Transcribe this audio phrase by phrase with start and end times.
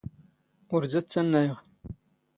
[0.73, 1.55] ⵓⵔ ⴷⴰ ⵜⵜⴰⵏⵏⴰⵢⵖ.